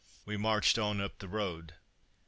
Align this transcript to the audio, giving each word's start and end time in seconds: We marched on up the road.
We 0.25 0.35
marched 0.35 0.79
on 0.79 0.99
up 0.99 1.19
the 1.19 1.27
road. 1.27 1.75